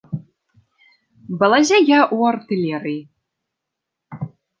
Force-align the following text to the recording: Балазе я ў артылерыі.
Балазе 1.43 1.79
я 1.89 1.99
ў 2.15 2.31
артылерыі. 2.31 3.01